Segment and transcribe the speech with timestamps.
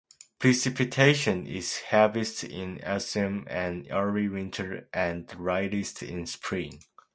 [0.39, 6.79] Precipitation is heaviest in autumn and early winter and lightest in spring.